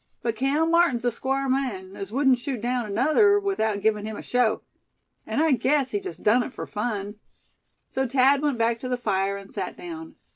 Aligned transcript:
But 0.23 0.35
Cale 0.35 0.65
Martin's 0.65 1.05
a 1.05 1.11
squar 1.11 1.47
man, 1.47 1.95
as 1.95 2.11
wudn't 2.11 2.39
shoot 2.39 2.59
daown 2.59 2.87
another 2.87 3.39
without 3.39 3.81
givin' 3.83 4.03
him 4.03 4.17
a 4.17 4.23
show. 4.23 4.63
An' 5.27 5.39
I 5.39 5.51
guess 5.51 5.91
he 5.91 5.99
jest 5.99 6.23
done 6.23 6.41
it 6.41 6.55
fur 6.55 6.65
fun." 6.65 7.19
So 7.85 8.07
Thad 8.07 8.41
went 8.41 8.57
back 8.57 8.79
to 8.79 8.89
the 8.89 8.97
fire, 8.97 9.37
and 9.37 9.51
sat 9.51 9.77
down. 9.77 10.15